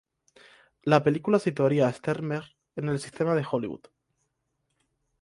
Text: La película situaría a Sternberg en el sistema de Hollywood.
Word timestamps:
La 0.81 1.03
película 1.03 1.37
situaría 1.37 1.85
a 1.87 1.91
Sternberg 1.93 2.55
en 2.75 2.89
el 2.89 2.99
sistema 2.99 3.35
de 3.35 3.45
Hollywood. 3.47 3.81